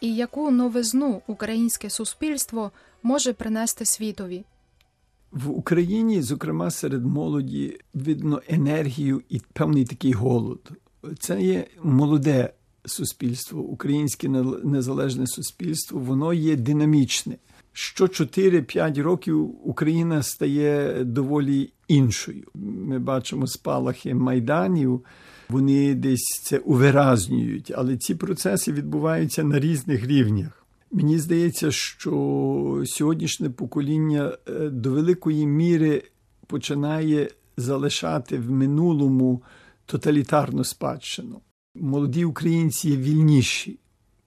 і 0.00 0.14
яку 0.14 0.50
новизну 0.50 1.22
українське 1.26 1.90
суспільство 1.90 2.70
може 3.02 3.32
принести 3.32 3.84
світові? 3.84 4.44
В 5.32 5.50
Україні, 5.50 6.22
зокрема 6.22 6.70
серед 6.70 7.04
молоді, 7.06 7.78
видно 7.94 8.42
енергію 8.48 9.22
і 9.28 9.40
певний 9.52 9.84
такий 9.84 10.12
голод. 10.12 10.70
Це 11.18 11.42
є 11.42 11.66
молоде 11.82 12.52
суспільство, 12.84 13.60
українське 13.60 14.28
незалежне 14.64 15.26
суспільство, 15.26 15.98
воно 16.00 16.32
є 16.32 16.56
динамічне. 16.56 17.36
Що 17.72 18.04
4-5 18.04 19.02
років 19.02 19.68
Україна 19.68 20.22
стає 20.22 21.04
доволі 21.04 21.72
іншою. 21.88 22.44
Ми 22.54 22.98
бачимо 22.98 23.46
спалахи 23.46 24.14
майданів, 24.14 25.04
вони 25.48 25.94
десь 25.94 26.42
це 26.44 26.58
увиразнюють, 26.58 27.72
але 27.76 27.96
ці 27.96 28.14
процеси 28.14 28.72
відбуваються 28.72 29.44
на 29.44 29.60
різних 29.60 30.06
рівнях. 30.06 30.59
Мені 30.92 31.18
здається, 31.18 31.70
що 31.70 32.82
сьогоднішнє 32.86 33.50
покоління 33.50 34.38
е, 34.48 34.68
до 34.68 34.90
великої 34.90 35.46
міри 35.46 36.02
починає 36.46 37.30
залишати 37.56 38.38
в 38.38 38.50
минулому 38.50 39.42
тоталітарну 39.86 40.64
спадщину. 40.64 41.40
Молоді 41.74 42.24
українці 42.24 42.90
є 42.90 42.96
вільніші. 42.96 43.78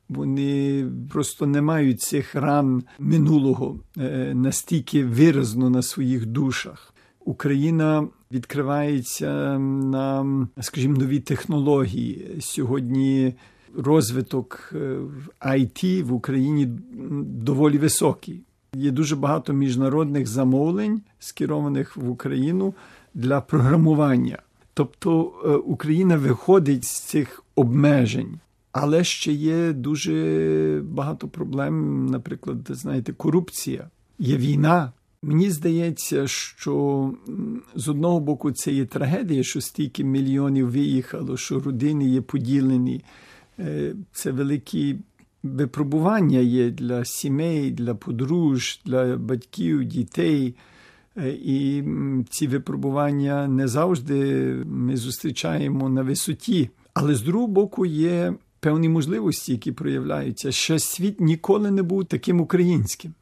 Вони 0.10 0.86
просто 1.10 1.48
не 1.48 1.62
мають 1.62 2.02
цих 2.02 2.36
ран 2.36 2.84
минулого 3.00 3.80
е, 3.98 4.34
настільки 4.36 5.06
виразно 5.06 5.70
на 5.70 5.82
своїх 5.82 6.26
душах. 6.26 6.94
Україна 7.20 8.08
відкривається 8.32 9.60
на, 9.60 10.26
скажімо, 10.62 10.98
нові 10.98 11.20
технології. 11.20 12.38
Сьогодні 12.40 13.34
розвиток 13.78 14.74
е, 14.76 14.98
IT 15.42 16.04
в 16.04 16.14
Україні 16.14 16.66
доволі 17.22 17.78
високий. 17.78 18.42
Є 18.76 18.92
дуже 18.92 19.16
багато 19.16 19.54
міжнародних 19.54 20.28
замовлень, 20.28 21.02
скерованих 21.20 21.98
в 21.98 22.10
Україну 22.10 22.74
для 23.14 23.42
програмування. 23.42 24.40
Тобто 24.74 25.34
е, 25.46 25.50
Україна 25.50 26.18
виходить 26.18 26.86
з 26.86 27.00
цих 27.00 27.44
обмежень, 27.56 28.40
але 28.72 29.04
ще 29.04 29.34
є 29.34 29.74
дуже 29.74 30.82
багато 30.86 31.28
проблем, 31.28 32.06
наприклад, 32.06 32.58
знаєте, 32.70 33.14
корупція, 33.14 33.90
є 34.20 34.38
війна. 34.38 34.92
Мені 35.22 35.50
здається, 35.50 36.28
що 36.28 37.14
з 37.76 37.88
одного 37.88 38.20
боку 38.20 38.52
це 38.52 38.72
є 38.72 38.86
трагедія, 38.86 39.44
що 39.44 39.62
стільки 39.62 40.04
мільйонів 40.04 40.72
виїхало, 40.72 41.38
що 41.38 41.60
родини 41.60 42.10
є 42.10 42.22
поділені. 42.22 43.04
Е, 43.60 43.96
це 44.12 44.32
великі 44.32 44.96
випробування 45.44 46.40
є 46.40 46.70
для 46.70 47.06
сімей, 47.06 47.72
для 47.72 47.96
подруж, 47.96 48.80
для 48.86 49.18
батьків, 49.18 49.84
дітей. 49.84 50.56
Е, 51.18 51.30
і 51.30 51.84
ці 52.30 52.48
випробування 52.48 53.48
не 53.48 53.68
завжди 53.68 54.16
ми 54.66 54.98
зустрічаємо 54.98 55.90
на 55.90 56.02
висоті. 56.02 56.70
Але 56.94 57.16
з 57.16 57.22
другого 57.22 57.48
боку 57.48 57.86
є 57.86 58.34
певні 58.60 58.90
можливості, 58.90 59.52
які 59.52 59.72
проявляються. 59.72 60.52
Ще 60.52 60.80
світ 60.80 61.22
ніколи 61.22 61.72
не 61.72 61.84
був 61.84 62.06
таким 62.06 62.42
українським. 62.42 63.14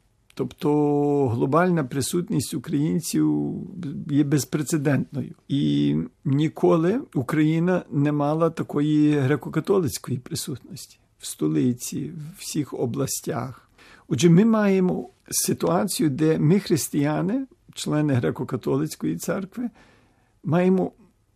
Тобто 0.42 1.28
глобальна 1.28 1.84
присутність 1.84 2.54
українців 2.54 3.54
є 4.10 4.24
безпрецедентною, 4.24 5.34
і 5.48 5.96
ніколи 6.24 7.00
Україна 7.14 7.82
не 7.90 8.12
мала 8.12 8.50
такої 8.50 9.20
греко-католицької 9.20 10.18
присутності 10.18 10.98
в 11.18 11.26
столиці, 11.26 12.00
в 12.00 12.40
всіх 12.40 12.74
областях. 12.74 13.70
Отже, 14.08 14.30
ми 14.30 14.44
маємо 14.44 15.08
ситуацію, 15.30 16.10
де 16.10 16.38
ми, 16.38 16.58
християни, 16.58 17.46
члени 17.74 18.14
греко-католицької 18.14 19.16
церкви, 19.16 19.70
маємо 20.44 20.92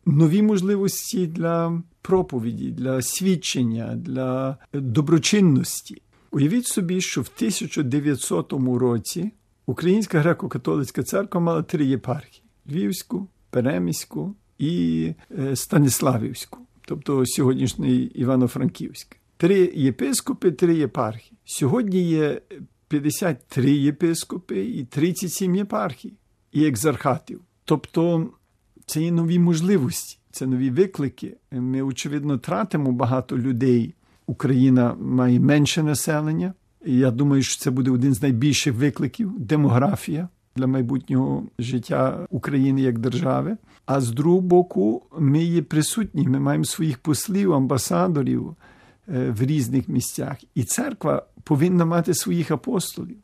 нові 0.06 0.42
можливості 0.42 1.26
для 1.26 1.82
проповіді, 2.02 2.70
для 2.70 3.02
свідчення, 3.02 3.96
для 3.96 4.56
доброчинності. 4.72 6.02
Уявіть 6.30 6.66
собі, 6.66 7.00
що 7.00 7.22
в 7.22 7.30
1900 7.36 8.52
році 8.52 9.32
Українська 9.66 10.18
греко-католицька 10.22 11.02
церква 11.02 11.40
мала 11.40 11.62
три 11.62 11.84
єпархії: 11.84 12.42
Львівську, 12.70 13.28
Переміську 13.50 14.34
і 14.58 15.12
е, 15.38 15.56
Станиславівську, 15.56 16.58
тобто 16.80 17.26
сьогоднішній 17.26 17.96
Івано-Франківськ. 17.96 19.16
Три 19.36 19.72
єпископи, 19.74 20.52
три 20.52 20.74
єпархії. 20.74 21.38
Сьогодні 21.44 22.02
є 22.02 22.40
53 22.88 23.70
єпископи 23.70 24.64
і 24.64 24.84
37 24.84 25.56
єпархій 25.56 26.12
і 26.52 26.66
екзархатів. 26.66 27.40
Тобто 27.64 28.30
це 28.86 29.02
є 29.02 29.12
нові 29.12 29.38
можливості, 29.38 30.18
це 30.30 30.46
нові 30.46 30.70
виклики. 30.70 31.36
Ми, 31.50 31.82
очевидно, 31.82 32.38
тратимо 32.38 32.92
багато 32.92 33.38
людей. 33.38 33.94
Україна 34.26 34.94
має 35.00 35.40
менше 35.40 35.82
населення. 35.82 36.54
І 36.84 36.96
я 36.96 37.10
думаю, 37.10 37.42
що 37.42 37.62
це 37.62 37.70
буде 37.70 37.90
один 37.90 38.14
з 38.14 38.22
найбільших 38.22 38.74
викликів 38.74 39.32
демографія 39.38 40.28
для 40.56 40.66
майбутнього 40.66 41.42
життя 41.58 42.26
України 42.30 42.80
як 42.80 42.98
держави. 42.98 43.56
А 43.86 44.00
з 44.00 44.10
другого 44.10 44.40
боку, 44.40 45.02
ми 45.18 45.44
є 45.44 45.62
присутні, 45.62 46.28
ми 46.28 46.40
маємо 46.40 46.64
своїх 46.64 46.98
послів, 46.98 47.52
амбасадорів 47.52 48.56
е, 49.08 49.30
в 49.30 49.42
різних 49.42 49.88
місцях. 49.88 50.36
І 50.54 50.64
церква 50.64 51.26
повинна 51.44 51.84
мати 51.84 52.14
своїх 52.14 52.50
апостолів. 52.50 53.16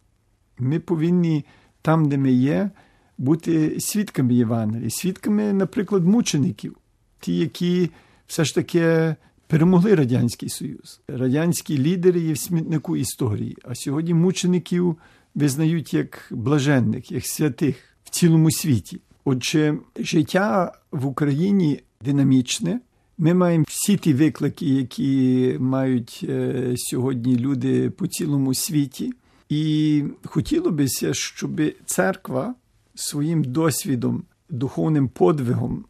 Ми 0.59 0.81
повинні 0.81 1.45
там, 1.83 2.09
де 2.09 2.19
ми 2.19 2.33
є, 2.33 2.71
бути 3.19 3.77
свідками 3.81 4.35
Євангелії, 4.35 4.91
свідками, 4.91 5.53
наприклад, 5.53 6.05
мучеників, 6.05 6.77
ті, 7.21 7.37
які 7.37 7.91
все 8.27 8.45
ж 8.45 8.55
таки 8.55 9.15
перемогли 9.53 9.95
Радянський 9.95 10.49
Союз. 10.49 11.01
Радянські 11.09 11.79
лідери 11.79 12.21
є 12.21 12.33
в 12.33 12.39
смітнику 12.39 12.97
історії, 12.97 13.57
а 13.65 13.75
сьогодні 13.75 14.15
мучеників 14.15 14.97
визнають 15.35 15.95
як 15.95 16.29
блаженних, 16.31 17.13
як 17.13 17.27
святих 17.27 17.77
в 18.05 18.11
цілому 18.11 18.51
світі. 18.51 19.01
Отже, 19.25 19.79
життя 19.97 20.73
в 20.93 21.07
Україні 21.07 21.81
динамічне. 22.05 22.81
Ми 23.19 23.35
маємо 23.35 23.65
всі 23.69 23.97
ті 23.97 24.15
виклики, 24.15 24.67
які 24.67 25.57
мають 25.61 26.21
е, 26.29 26.75
сьогодні 26.77 27.37
люди 27.37 27.91
по 27.91 28.07
цілому 28.07 28.55
світі. 28.55 29.13
І 29.49 30.03
хотіло 30.25 30.71
бися, 30.71 31.15
щоб 31.15 31.61
церква 31.87 32.55
своїм 32.95 33.45
досвідом, 33.45 34.25
духовним 34.51 35.09
подвигом, 35.09 35.85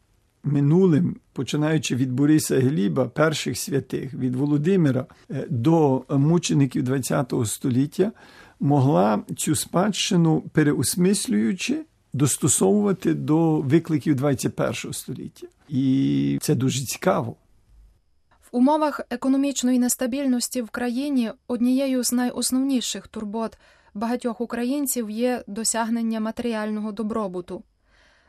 минулим, 0.45 1.17
починаючи 1.33 1.97
від 1.97 2.13
Бориса 2.13 2.61
Гліба, 2.61 3.05
перших 3.05 3.59
святих, 3.59 4.15
від 4.15 4.35
Володимира 4.35 5.07
е, 5.31 5.47
до 5.51 6.05
мучеників 6.11 6.89
ХХ 6.89 7.47
століття, 7.47 8.13
могла 8.61 9.23
цю 9.37 9.55
спадщину 9.55 10.41
переосмислюючи. 10.41 11.85
Достосовувати 12.15 13.15
до 13.15 13.61
викликів 13.61 14.15
21 14.15 14.93
століття, 14.93 15.47
і 15.69 16.39
це 16.43 16.55
дуже 16.55 16.85
цікаво. 16.85 17.37
В 18.53 18.57
умовах 18.57 19.01
економічної 19.11 19.79
нестабільності 19.79 20.63
в 20.63 20.71
країні 20.71 21.33
однією 21.49 22.05
з 22.05 22.13
найосновніших 22.13 23.09
турбот 23.09 23.59
багатьох 23.95 24.41
українців 24.41 25.11
є 25.11 25.45
досягнення 25.47 26.21
матеріального 26.21 26.93
добробуту. 26.93 27.63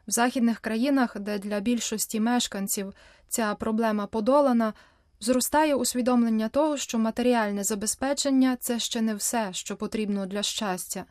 В 0.08 0.12
західних 0.12 0.60
країнах, 0.60 1.20
де 1.20 1.39
для 1.39 1.60
більшості 1.60 2.20
мешканців 2.20 2.94
ця 3.28 3.56
проблема 3.56 4.08
подолана, 4.08 4.74
зростає 5.20 5.76
усвідомлення 5.76 6.50
того, 6.50 6.78
що 6.78 7.00
матеріальне 7.00 7.63
забезпечення 7.63 8.58
це 8.60 8.80
ще 8.80 9.02
не 9.02 9.16
все, 9.16 9.50
що 9.52 9.76
потрібно 9.76 10.26
для 10.26 10.44
щастя. 10.44 11.06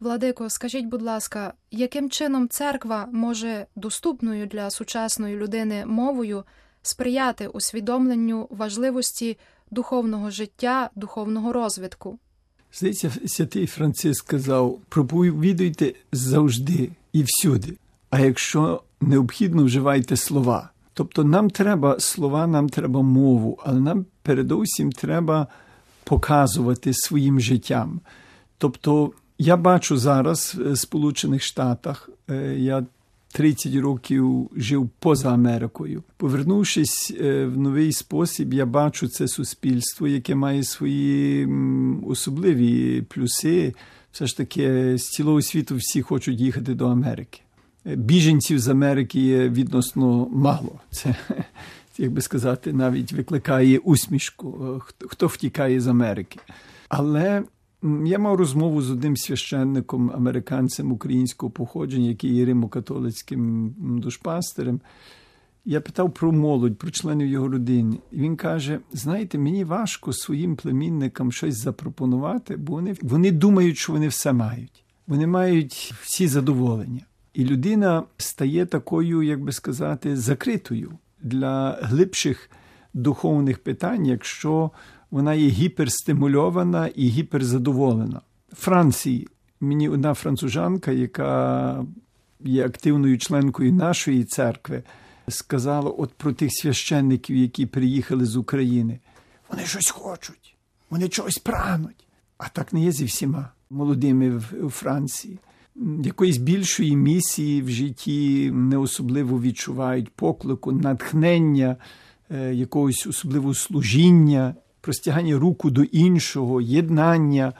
Владико, 0.00 0.50
скажіть, 0.50 0.86
будь 0.86 1.02
ласка, 1.02 1.54
яким 1.70 2.10
чином 2.10 2.48
церква 2.48 3.08
може 3.12 3.66
доступною 3.76 4.46
для 4.46 4.70
сучасної 4.70 5.36
людини 5.36 5.86
мовою 5.86 6.44
сприяти 6.82 7.48
усвідомленню 7.48 8.48
важливості 8.50 9.38
духовного 9.70 10.30
життя, 10.30 10.90
духовного 10.94 11.52
розвитку? 11.52 12.18
Здається, 12.72 13.12
святий 13.26 13.66
Франциск 13.66 14.24
сказав: 14.24 14.78
проповідуйте 14.88 15.92
завжди 16.12 16.90
і 17.12 17.22
всюди. 17.22 17.76
А 18.10 18.20
якщо 18.20 18.82
необхідно, 19.00 19.64
вживайте 19.64 20.16
слова. 20.16 20.70
Тобто 20.94 21.24
нам 21.24 21.50
треба 21.50 22.00
слова, 22.00 22.46
нам 22.46 22.68
треба 22.68 23.02
мову, 23.02 23.58
але 23.64 23.80
нам 23.80 24.06
передусім 24.22 24.92
треба 24.92 25.46
показувати 26.04 26.90
своїм 26.94 27.40
життям. 27.40 28.00
Тобто, 28.58 29.12
я 29.38 29.56
бачу 29.56 29.96
зараз 29.96 30.54
в 30.58 30.76
Сполучених 30.76 31.42
Штатах, 31.42 32.10
е, 32.30 32.54
я 32.58 32.86
30 33.32 33.74
років 33.74 34.50
жив 34.56 34.90
поза 34.98 35.32
Америкою. 35.32 36.02
Повернувшись 36.16 37.14
е, 37.20 37.46
в 37.46 37.58
новий 37.58 37.92
спосіб, 37.92 38.54
я 38.54 38.66
бачу 38.66 39.08
це 39.08 39.28
суспільство, 39.28 40.08
яке 40.08 40.34
має 40.34 40.64
свої 40.64 41.48
особливі 42.06 43.02
плюси. 43.02 43.74
Все 44.12 44.26
ж 44.26 44.36
таки, 44.36 44.98
з 44.98 45.02
цілого 45.02 45.42
світу 45.42 45.76
всі 45.76 46.02
хочуть 46.02 46.40
їхати 46.40 46.74
до 46.74 46.86
Америки. 46.86 47.40
Е, 47.86 47.96
біженців 47.96 48.58
з 48.58 48.68
Америки 48.68 49.20
є 49.20 49.48
відносно 49.48 50.28
мало. 50.28 50.80
Це, 50.90 51.14
як 51.98 52.12
би 52.12 52.20
сказати, 52.20 52.72
навіть 52.72 53.12
викликає 53.12 53.78
усмішку, 53.78 54.80
е, 55.02 55.06
хто 55.08 55.26
втікає 55.26 55.80
з 55.80 55.86
Америки. 55.86 56.40
Але 56.88 57.42
я 57.82 58.18
мав 58.18 58.34
розмову 58.36 58.82
з 58.82 58.90
одним 58.90 59.16
священником, 59.16 60.10
американцем 60.10 60.92
українського 60.92 61.50
походження, 61.50 62.08
який 62.08 62.34
є 62.34 62.44
римокатолицьким 62.46 63.74
душпастерем. 63.78 64.80
Я 65.64 65.80
питав 65.80 66.14
про 66.14 66.32
молодь, 66.32 66.78
про 66.78 66.90
членів 66.90 67.28
його 67.28 67.48
родини. 67.48 67.98
І 68.12 68.20
він 68.20 68.36
каже: 68.36 68.80
знаєте, 68.92 69.38
мені 69.38 69.64
важко 69.64 70.12
своїм 70.12 70.56
племінникам 70.56 71.32
щось 71.32 71.62
запропонувати, 71.62 72.56
бо 72.56 72.72
вони, 72.72 72.94
вони 73.02 73.30
думають, 73.30 73.78
що 73.78 73.92
вони 73.92 74.08
все 74.08 74.32
мають. 74.32 74.84
Вони 75.06 75.26
мають 75.26 75.94
всі 76.02 76.26
задоволення. 76.26 77.00
І 77.34 77.44
людина 77.44 78.02
стає 78.16 78.66
такою, 78.66 79.22
як 79.22 79.42
би 79.42 79.52
сказати, 79.52 80.16
закритою 80.16 80.92
для 81.22 81.78
глибших 81.82 82.50
духовних 82.94 83.58
питань, 83.58 84.06
якщо 84.06 84.70
вона 85.10 85.34
є 85.34 85.48
гіперстимульована 85.48 86.86
і 86.86 87.08
гіперзадоволена. 87.08 88.20
Франції 88.52 89.28
мені 89.60 89.88
одна 89.88 90.14
францужанка, 90.14 90.92
яка 90.92 91.84
є 92.40 92.66
активною 92.66 93.18
членкою 93.18 93.72
нашої 93.72 94.24
церкви, 94.24 94.82
сказала 95.28 95.90
от 95.90 96.12
про 96.12 96.32
тих 96.32 96.50
священників, 96.52 97.36
які 97.36 97.66
приїхали 97.66 98.26
з 98.26 98.36
України. 98.36 98.98
Вони 99.50 99.64
щось 99.64 99.90
хочуть, 99.90 100.56
вони 100.90 101.08
чогось 101.08 101.38
прагнуть. 101.38 102.06
А 102.38 102.48
так 102.48 102.72
не 102.72 102.84
є 102.84 102.92
зі 102.92 103.04
всіма 103.04 103.50
молодими 103.70 104.30
в 104.36 104.70
Франції. 104.70 105.38
Якоїсь 106.04 106.36
більшої 106.36 106.96
місії 106.96 107.62
в 107.62 107.68
житті 107.68 108.50
не 108.50 108.76
особливо 108.76 109.40
відчувають 109.40 110.10
поклику, 110.10 110.72
натхнення, 110.72 111.76
е, 112.30 112.54
якогось 112.54 113.06
особливого 113.06 113.54
служіння 113.54 114.54
простягання 114.88 115.38
руку 115.38 115.70
до 115.70 115.82
іншого, 115.82 116.60
єднання. 116.60 117.52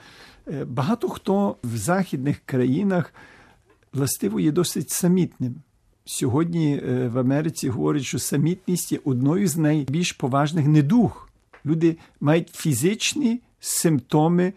Е, 0.47 0.65
багато 0.65 1.09
хто 1.09 1.57
в 1.65 1.77
західних 1.77 2.41
країнах 2.47 3.15
властиво 3.93 4.41
є 4.41 4.53
досить 4.53 4.91
самітним. 4.91 5.55
Сьогодні 6.05 6.77
е, 6.77 7.09
в 7.09 7.19
Америці 7.19 7.69
говорять, 7.69 8.03
що 8.03 8.19
самітність 8.19 8.93
є 8.93 8.99
одною 9.05 9.49
з 9.49 9.57
найбільш 9.57 10.13
поважних 10.13 10.67
недуг. 10.67 11.29
Люди 11.67 11.97
мають 12.21 12.49
фізичні 12.49 13.41
симптоми 13.61 14.53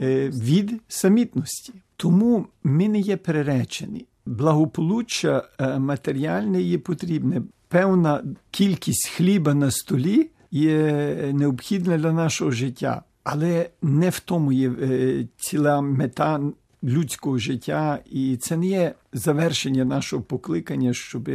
е, 0.00 0.28
від 0.28 0.80
самітності. 0.88 1.72
Тому 1.96 2.46
ми 2.64 2.88
не 2.88 3.00
є 3.00 3.16
переречені. 3.16 4.06
Благополуччя 4.26 5.48
матеріальне 5.78 6.62
є 6.62 6.78
потрібне. 6.78 7.42
Певна 7.68 8.22
кількість 8.50 9.08
хліба 9.08 9.54
на 9.54 9.70
столі 9.70 10.30
є 10.50 11.30
необхідне 11.34 11.98
для 11.98 12.12
нашого 12.12 12.50
життя, 12.50 13.02
але 13.24 13.70
не 13.82 14.10
в 14.10 14.20
тому 14.20 14.52
є 14.52 14.70
е, 14.70 15.26
ціла 15.36 15.80
мета 15.80 16.40
людського 16.84 17.38
життя, 17.38 17.98
і 18.10 18.36
це 18.36 18.56
не 18.56 18.66
є 18.66 18.94
завершення 19.12 19.84
нашого 19.84 20.22
покликання, 20.22 20.94
щоб 20.94 21.30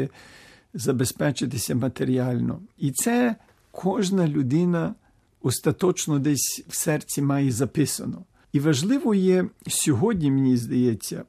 забезпечитися 0.73 1.75
матеріально. 1.75 2.59
І 2.77 2.91
це 2.91 3.35
кожна 3.71 4.27
людина 4.27 4.95
остаточно 5.41 6.19
десь 6.19 6.63
в 6.67 6.75
серці 6.75 7.21
має 7.21 7.51
записано. 7.51 8.25
І 8.53 8.59
важливо 8.59 9.15
є 9.15 9.45
сьогодні, 9.67 10.31
мені 10.31 10.57
здається, 10.57 11.23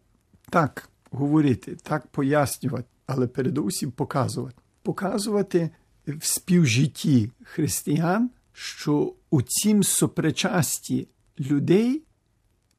так 0.50 0.88
говорити, 1.10 1.76
так 1.82 2.06
пояснювати, 2.06 2.84
але 3.06 3.26
передусім 3.26 3.90
показувати. 3.90 4.56
Показувати 4.82 5.70
в 6.06 6.24
співжитті 6.24 7.30
християн, 7.42 8.30
що 8.52 9.12
у 9.30 9.42
цім 9.42 9.82
сопричасті 9.82 11.08
людей 11.40 12.02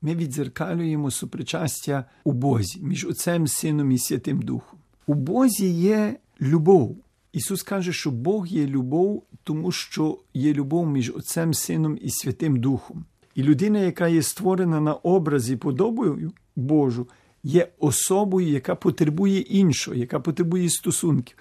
ми 0.02 0.16
відзеркалюємо 0.16 1.12
сопричастя 1.12 2.06
у 2.24 2.32
Бозі 2.32 2.80
між 2.82 3.06
Отцем, 3.06 3.48
Сином 3.48 3.92
і 3.92 3.98
Святим 3.98 4.42
Духом. 4.42 4.80
У 5.08 5.14
Бозі 5.14 5.70
є 5.70 6.16
любов. 6.42 6.98
Ісус 7.34 7.64
каже, 7.64 7.94
що 7.94 8.12
Бог 8.12 8.48
є 8.48 8.68
любов, 8.68 9.24
тому 9.44 9.72
що 9.72 10.20
є 10.34 10.54
любов 10.54 10.90
між 10.90 11.10
Отцем, 11.10 11.54
Сином 11.54 11.98
і 12.02 12.10
Святим 12.10 12.60
Духом. 12.60 13.06
І 13.36 13.44
людина, 13.44 13.80
яка 13.80 14.08
є 14.08 14.22
створена 14.22 14.80
на 14.82 14.94
образі 14.94 15.56
подобою 15.56 16.32
Божу, 16.56 17.08
є 17.44 17.68
особою, 17.80 18.48
яка 18.48 18.76
потребує 18.76 19.40
іншого, 19.40 19.98
яка 19.98 20.20
потребує 20.20 20.70
стосунків. 20.70 21.38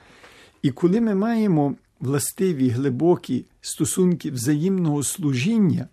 І 0.65 0.71
коли 0.71 1.01
ми 1.01 1.15
маємо 1.15 1.75
властиві 2.01 2.69
глибокі 2.69 3.45
стосунки 3.61 4.31
взаємного 4.31 5.03
служіння, 5.03 5.89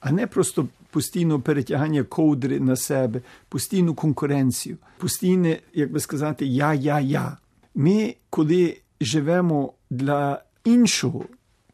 а 0.00 0.12
не 0.12 0.26
просто 0.26 0.68
постійного 0.90 1.40
перетягання 1.40 2.02
ковдри 2.02 2.60
на 2.60 2.76
себе, 2.76 3.22
постійну 3.48 3.94
конкуренцію, 3.94 4.76
постійне, 4.98 5.58
як 5.74 5.92
би 5.92 6.00
сказати, 6.00 6.46
я, 6.46 6.74
я, 6.74 7.00
я. 7.00 7.36
Ми, 7.74 8.14
коли 8.30 8.76
живемо 9.00 9.72
для 9.90 10.42
іншого, 10.64 11.24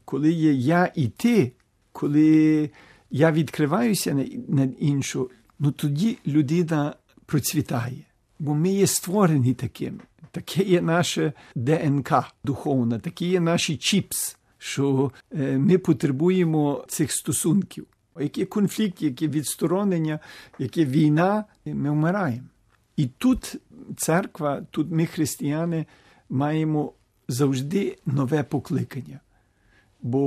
коли 0.04 0.32
є 0.32 0.52
я 0.52 0.92
і 0.94 1.06
ти, 1.08 1.52
коли 1.92 2.70
я 3.10 3.32
відкриваюся 3.32 4.26
на 4.48 4.68
іншого, 4.78 5.28
ну 5.58 5.72
тоді 5.72 6.18
людина 6.26 6.94
процвітає, 7.26 8.04
бо 8.38 8.54
ми 8.54 8.72
є 8.72 8.86
створені 8.86 9.54
такими. 9.54 10.00
Таке 10.30 10.62
є 10.62 10.82
наше 10.82 11.32
ДНК 11.54 12.12
духовне, 12.44 12.98
такі 12.98 13.26
є 13.26 13.40
наші 13.40 13.76
чіпс, 13.76 14.36
що 14.58 15.12
е, 15.34 15.58
ми 15.58 15.78
потребуємо 15.78 16.84
цих 16.88 17.12
стосунків. 17.12 17.86
Який 18.20 18.44
конфлікт, 18.44 19.02
яке 19.02 19.28
відсторонення, 19.28 20.18
яке 20.58 20.84
війна, 20.84 21.44
ми 21.64 21.90
вмираємо. 21.90 22.46
І 22.96 23.06
тут 23.06 23.56
церква, 23.96 24.62
тут 24.70 24.90
ми, 24.90 25.06
християни, 25.06 25.86
маємо 26.30 26.92
завжди 27.28 27.98
нове 28.06 28.42
покликання. 28.42 29.20
Бо 30.02 30.20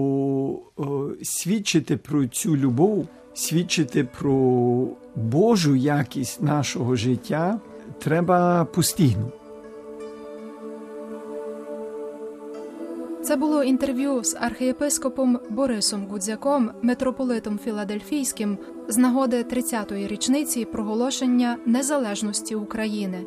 о, 0.75 1.09
свідчити 1.23 1.97
про 1.97 2.27
цю 2.27 2.57
любов, 2.57 3.07
свідчити 3.33 4.03
про 4.03 4.87
Божу 5.15 5.75
якість 5.75 6.41
нашого 6.41 6.95
життя 6.95 7.59
треба 7.99 8.65
постійно. 8.65 9.31
Це 13.35 13.39
було 13.39 13.63
інтерв'ю 13.63 14.23
з 14.23 14.37
архієпископом 14.39 15.39
Борисом 15.49 16.05
Гудзяком, 16.05 16.71
митрополитом 16.81 17.59
Філадельфійським, 17.59 18.57
з 18.87 18.97
нагоди 18.97 19.43
30-ї 19.43 20.07
річниці 20.07 20.65
проголошення 20.65 21.57
незалежності 21.65 22.55
України. 22.55 23.25